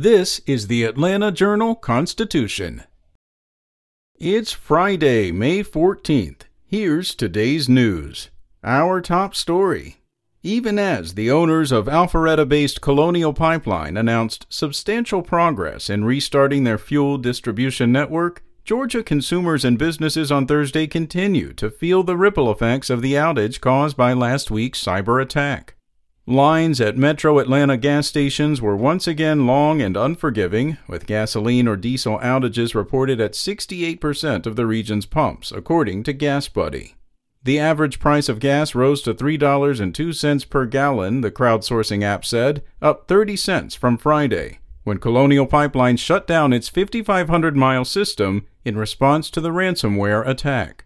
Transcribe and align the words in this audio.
This 0.00 0.40
is 0.46 0.68
the 0.68 0.84
Atlanta 0.84 1.32
Journal 1.32 1.74
Constitution. 1.74 2.84
It's 4.14 4.52
Friday, 4.52 5.32
May 5.32 5.64
14th. 5.64 6.42
Here's 6.64 7.16
today's 7.16 7.68
news. 7.68 8.30
Our 8.62 9.00
top 9.00 9.34
story. 9.34 9.96
Even 10.44 10.78
as 10.78 11.14
the 11.14 11.32
owners 11.32 11.72
of 11.72 11.86
Alpharetta 11.86 12.48
based 12.48 12.80
Colonial 12.80 13.32
Pipeline 13.32 13.96
announced 13.96 14.46
substantial 14.48 15.22
progress 15.22 15.90
in 15.90 16.04
restarting 16.04 16.62
their 16.62 16.78
fuel 16.78 17.18
distribution 17.18 17.90
network, 17.90 18.44
Georgia 18.64 19.02
consumers 19.02 19.64
and 19.64 19.80
businesses 19.80 20.30
on 20.30 20.46
Thursday 20.46 20.86
continue 20.86 21.52
to 21.54 21.72
feel 21.72 22.04
the 22.04 22.16
ripple 22.16 22.52
effects 22.52 22.88
of 22.88 23.02
the 23.02 23.14
outage 23.14 23.60
caused 23.60 23.96
by 23.96 24.12
last 24.12 24.48
week's 24.48 24.80
cyber 24.80 25.20
attack. 25.20 25.74
Lines 26.28 26.78
at 26.78 26.98
Metro 26.98 27.38
Atlanta 27.38 27.78
gas 27.78 28.06
stations 28.06 28.60
were 28.60 28.76
once 28.76 29.06
again 29.06 29.46
long 29.46 29.80
and 29.80 29.96
unforgiving, 29.96 30.76
with 30.86 31.06
gasoline 31.06 31.66
or 31.66 31.74
diesel 31.74 32.18
outages 32.18 32.74
reported 32.74 33.18
at 33.18 33.32
68% 33.32 34.44
of 34.44 34.54
the 34.54 34.66
region's 34.66 35.06
pumps, 35.06 35.50
according 35.50 36.02
to 36.02 36.12
GasBuddy. 36.12 36.92
The 37.44 37.58
average 37.58 37.98
price 37.98 38.28
of 38.28 38.40
gas 38.40 38.74
rose 38.74 39.00
to 39.04 39.14
$3.02 39.14 40.50
per 40.50 40.66
gallon, 40.66 41.22
the 41.22 41.30
crowdsourcing 41.30 42.02
app 42.02 42.26
said, 42.26 42.62
up 42.82 43.08
30 43.08 43.34
cents 43.34 43.74
from 43.74 43.96
Friday, 43.96 44.58
when 44.84 44.98
Colonial 44.98 45.46
Pipeline 45.46 45.96
shut 45.96 46.26
down 46.26 46.52
its 46.52 46.68
5,500 46.68 47.56
mile 47.56 47.86
system 47.86 48.46
in 48.66 48.76
response 48.76 49.30
to 49.30 49.40
the 49.40 49.48
ransomware 49.48 50.28
attack. 50.28 50.84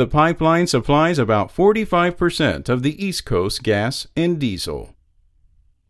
The 0.00 0.06
pipeline 0.06 0.66
supplies 0.66 1.18
about 1.18 1.54
45% 1.54 2.70
of 2.70 2.82
the 2.82 3.04
East 3.04 3.26
Coast 3.26 3.62
gas 3.62 4.06
and 4.16 4.38
diesel. 4.38 4.94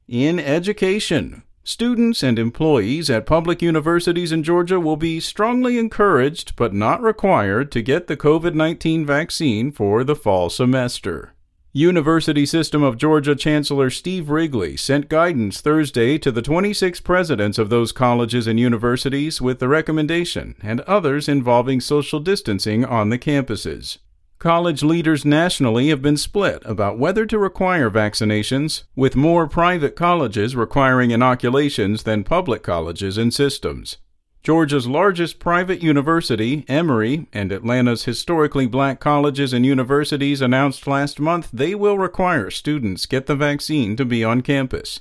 In 0.09 0.41
education, 0.41 1.45
students 1.62 2.24
and 2.24 2.37
employees 2.37 3.09
at 3.09 3.24
public 3.24 3.62
universities 3.62 4.32
in 4.32 4.42
Georgia 4.42 4.80
will 4.80 4.96
be 4.96 5.20
strongly 5.20 5.78
encouraged 5.78 6.57
but 6.57 6.74
not 6.74 7.01
required 7.01 7.71
to 7.71 7.82
get 7.82 8.09
the 8.09 8.16
COVID 8.16 8.54
19 8.54 9.07
vaccine 9.07 9.71
for 9.71 10.02
the 10.02 10.16
fall 10.16 10.51
semester. 10.51 11.34
University 11.73 12.45
System 12.45 12.82
of 12.82 12.96
Georgia 12.96 13.37
Chancellor 13.37 13.90
Steve 13.90 14.29
Wrigley 14.29 14.77
sent 14.77 15.09
guidance 15.09 15.60
Thursday 15.60 16.18
to 16.18 16.32
the 16.32 16.43
26 16.43 16.99
presidents 16.99 17.59
of 17.59 17.71
those 17.71 17.93
colleges 17.93 18.49
and 18.49 18.59
universities 18.59 19.40
with 19.40 19.60
the 19.60 19.68
recommendation 19.68 20.56
and 20.60 20.80
others 20.80 21.29
involving 21.29 21.80
social 21.80 22.18
distancing 22.18 22.84
on 22.84 23.10
the 23.10 23.18
campuses. 23.18 23.99
College 24.41 24.83
leaders 24.83 25.27
nationally 25.27 25.91
have 25.91 26.01
been 26.01 26.16
split 26.16 26.63
about 26.65 26.99
whether 26.99 27.27
to 27.27 27.38
require 27.38 27.91
vaccinations, 27.91 28.85
with 28.96 29.15
more 29.15 29.46
private 29.46 29.95
colleges 29.95 30.57
requiring 30.57 31.10
inoculations 31.10 32.05
than 32.05 32.24
public 32.24 32.63
colleges 32.63 33.18
and 33.18 33.35
systems. 33.35 33.99
Georgia's 34.43 34.87
largest 34.87 35.41
private 35.41 35.83
university, 35.83 36.65
Emory, 36.68 37.27
and 37.35 37.52
Atlanta's 37.52 38.05
historically 38.05 38.66
black 38.66 38.99
colleges 38.99 39.52
and 39.52 39.66
universities 39.66 40.41
announced 40.41 40.87
last 40.87 41.21
month 41.21 41.51
they 41.52 41.74
will 41.74 41.99
require 41.99 42.49
students 42.49 43.05
get 43.05 43.27
the 43.27 43.37
vaccine 43.37 43.95
to 43.95 44.07
be 44.07 44.24
on 44.24 44.41
campus. 44.41 45.01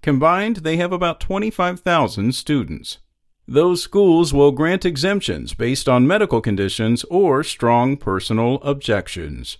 Combined, 0.00 0.56
they 0.64 0.78
have 0.78 0.92
about 0.92 1.20
25,000 1.20 2.34
students. 2.34 2.96
Those 3.50 3.82
schools 3.82 4.34
will 4.34 4.52
grant 4.52 4.84
exemptions 4.84 5.54
based 5.54 5.88
on 5.88 6.06
medical 6.06 6.42
conditions 6.42 7.02
or 7.04 7.42
strong 7.42 7.96
personal 7.96 8.56
objections. 8.56 9.56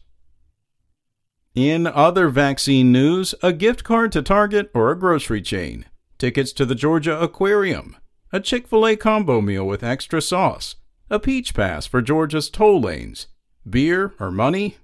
In 1.55 1.87
other 1.87 2.29
vaccine 2.29 2.93
news, 2.93 3.35
a 3.43 3.55
gift 3.55 3.85
card 3.85 4.13
to 4.13 4.21
Target 4.21 4.71
or 4.75 4.91
a 4.91 4.99
grocery 4.99 5.41
chain, 5.41 5.87
tickets 6.19 6.53
to 6.53 6.67
the 6.67 6.75
Georgia 6.75 7.19
Aquarium, 7.19 7.97
a 8.31 8.41
Chick 8.41 8.69
fil 8.69 8.87
A 8.87 8.95
combo 8.95 9.41
meal 9.41 9.67
with 9.67 9.83
extra 9.83 10.21
sauce, 10.21 10.77
a 11.09 11.19
peach 11.19 11.55
pass 11.55 11.87
for 11.87 12.03
Georgia's 12.03 12.51
toll 12.51 12.83
lanes, 12.83 13.29
beer 13.69 14.13
or 14.21 14.31
money? 14.31 14.77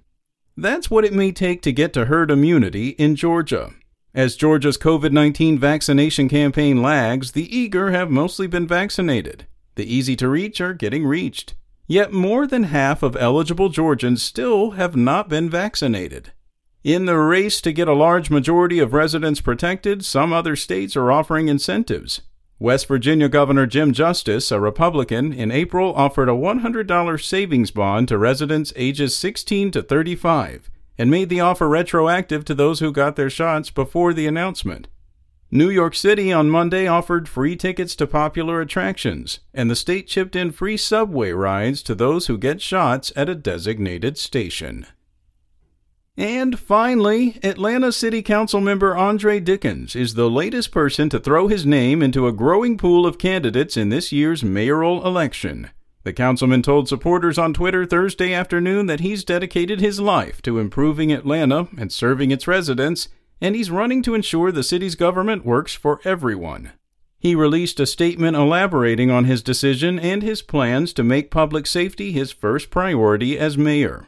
That's 0.57 0.89
what 0.89 1.05
it 1.05 1.13
may 1.13 1.31
take 1.31 1.61
to 1.61 1.71
get 1.71 1.93
to 1.93 2.05
herd 2.05 2.31
immunity 2.31 2.89
in 2.89 3.15
Georgia. 3.15 3.71
As 4.15 4.37
Georgia's 4.37 4.77
COVID 4.77 5.11
19 5.11 5.59
vaccination 5.59 6.29
campaign 6.29 6.81
lags, 6.81 7.33
the 7.33 7.53
eager 7.53 7.91
have 7.91 8.09
mostly 8.09 8.47
been 8.47 8.65
vaccinated. 8.65 9.45
The 9.75 9.93
easy 9.93 10.15
to 10.15 10.29
reach 10.29 10.61
are 10.61 10.73
getting 10.73 11.05
reached. 11.05 11.53
Yet 11.85 12.13
more 12.13 12.47
than 12.47 12.63
half 12.63 13.03
of 13.03 13.17
eligible 13.17 13.67
Georgians 13.67 14.23
still 14.23 14.71
have 14.71 14.95
not 14.95 15.27
been 15.27 15.49
vaccinated. 15.49 16.31
In 16.81 17.07
the 17.07 17.17
race 17.17 17.59
to 17.59 17.73
get 17.73 17.89
a 17.89 17.93
large 17.93 18.29
majority 18.29 18.79
of 18.79 18.93
residents 18.93 19.41
protected, 19.41 20.05
some 20.05 20.31
other 20.31 20.55
states 20.55 20.95
are 20.95 21.11
offering 21.11 21.49
incentives. 21.49 22.21
West 22.57 22.87
Virginia 22.87 23.27
Governor 23.27 23.65
Jim 23.65 23.91
Justice, 23.91 24.49
a 24.49 24.61
Republican, 24.61 25.33
in 25.33 25.51
April 25.51 25.93
offered 25.93 26.29
a 26.29 26.31
$100 26.31 27.21
savings 27.21 27.69
bond 27.69 28.07
to 28.07 28.17
residents 28.17 28.71
ages 28.77 29.13
16 29.13 29.71
to 29.71 29.83
35 29.83 30.69
and 30.97 31.11
made 31.11 31.29
the 31.29 31.39
offer 31.39 31.67
retroactive 31.67 32.45
to 32.45 32.55
those 32.55 32.79
who 32.79 32.91
got 32.91 33.15
their 33.15 33.29
shots 33.29 33.69
before 33.69 34.13
the 34.13 34.27
announcement. 34.27 34.87
New 35.51 35.69
York 35.69 35.95
City 35.95 36.33
on 36.33 36.49
Monday 36.49 36.87
offered 36.87 37.29
free 37.29 37.55
tickets 37.55 37.95
to 37.95 38.07
popular 38.07 38.61
attractions, 38.61 39.39
and 39.53 39.69
the 39.69 39.75
state 39.75 40.07
chipped 40.07 40.35
in 40.35 40.51
free 40.51 40.75
subway 40.75 41.31
rides 41.31 41.83
to 41.83 41.95
those 41.95 42.27
who 42.27 42.37
get 42.37 42.61
shots 42.61 43.13
at 43.15 43.29
a 43.29 43.35
designated 43.35 44.17
station. 44.17 44.87
And 46.17 46.57
finally, 46.57 47.37
Atlanta 47.43 47.91
City 47.91 48.21
Council 48.21 48.61
member 48.61 48.95
Andre 48.95 49.39
Dickens 49.39 49.95
is 49.95 50.13
the 50.13 50.29
latest 50.29 50.71
person 50.71 51.09
to 51.09 51.19
throw 51.19 51.47
his 51.47 51.65
name 51.65 52.01
into 52.01 52.25
a 52.27 52.33
growing 52.33 52.77
pool 52.77 53.05
of 53.05 53.17
candidates 53.17 53.75
in 53.75 53.89
this 53.89 54.11
year's 54.11 54.43
mayoral 54.43 55.05
election. 55.05 55.69
The 56.05 56.13
councilman 56.13 56.61
told 56.61 56.87
supporters 56.87 57.39
on 57.39 57.51
Twitter 57.51 57.83
Thursday 57.83 58.31
afternoon 58.31 58.85
that 58.85 58.99
he's 58.99 59.23
dedicated 59.23 59.81
his 59.81 59.99
life 59.99 60.39
to 60.43 60.59
improving 60.59 61.11
Atlanta 61.11 61.67
and 61.79 61.91
serving 61.91 62.29
its 62.29 62.47
residents, 62.47 63.09
and 63.41 63.55
he's 63.55 63.71
running 63.71 64.03
to 64.03 64.13
ensure 64.13 64.51
the 64.51 64.61
city's 64.61 64.93
government 64.93 65.43
works 65.43 65.73
for 65.73 65.99
everyone. 66.03 66.73
He 67.17 67.33
released 67.33 67.79
a 67.79 67.87
statement 67.87 68.37
elaborating 68.37 69.09
on 69.09 69.25
his 69.25 69.41
decision 69.41 69.97
and 69.97 70.21
his 70.21 70.43
plans 70.43 70.93
to 70.93 71.03
make 71.03 71.31
public 71.31 71.65
safety 71.65 72.11
his 72.11 72.31
first 72.31 72.69
priority 72.69 73.39
as 73.39 73.57
mayor. 73.57 74.05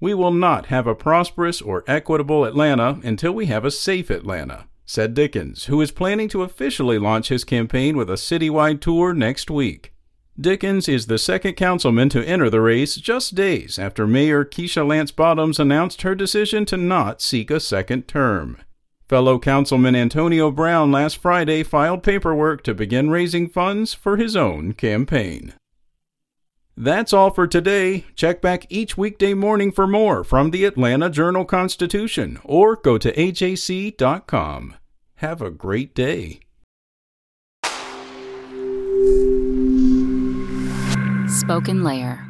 We 0.00 0.14
will 0.14 0.32
not 0.32 0.66
have 0.66 0.88
a 0.88 0.94
prosperous 0.96 1.62
or 1.62 1.84
equitable 1.86 2.46
Atlanta 2.46 2.98
until 3.04 3.30
we 3.30 3.46
have 3.46 3.64
a 3.64 3.70
safe 3.70 4.10
Atlanta, 4.10 4.66
said 4.84 5.14
Dickens, 5.14 5.66
who 5.66 5.80
is 5.80 5.92
planning 5.92 6.28
to 6.30 6.42
officially 6.42 6.98
launch 6.98 7.28
his 7.28 7.44
campaign 7.44 7.96
with 7.96 8.10
a 8.10 8.14
citywide 8.14 8.80
tour 8.80 9.14
next 9.14 9.52
week. 9.52 9.92
Dickens 10.40 10.88
is 10.88 11.06
the 11.06 11.18
second 11.18 11.54
councilman 11.54 12.08
to 12.10 12.24
enter 12.24 12.48
the 12.48 12.60
race 12.60 12.94
just 12.94 13.34
days 13.34 13.76
after 13.76 14.06
Mayor 14.06 14.44
Keisha 14.44 14.86
Lance 14.86 15.10
Bottoms 15.10 15.58
announced 15.58 16.02
her 16.02 16.14
decision 16.14 16.64
to 16.66 16.76
not 16.76 17.20
seek 17.20 17.50
a 17.50 17.58
second 17.58 18.06
term. 18.06 18.58
Fellow 19.08 19.40
Councilman 19.40 19.96
Antonio 19.96 20.52
Brown 20.52 20.92
last 20.92 21.16
Friday 21.16 21.64
filed 21.64 22.04
paperwork 22.04 22.62
to 22.62 22.74
begin 22.74 23.10
raising 23.10 23.48
funds 23.48 23.94
for 23.94 24.16
his 24.16 24.36
own 24.36 24.74
campaign. 24.74 25.54
That's 26.76 27.12
all 27.12 27.30
for 27.30 27.48
today. 27.48 28.04
Check 28.14 28.40
back 28.40 28.64
each 28.68 28.96
weekday 28.96 29.34
morning 29.34 29.72
for 29.72 29.88
more 29.88 30.22
from 30.22 30.52
the 30.52 30.64
Atlanta 30.66 31.10
Journal 31.10 31.44
Constitution 31.44 32.38
or 32.44 32.76
go 32.76 32.96
to 32.96 33.12
ajc.com. 33.12 34.76
Have 35.16 35.42
a 35.42 35.50
great 35.50 35.96
day. 35.96 36.40
Spoken 41.48 41.82
Layer 41.82 42.27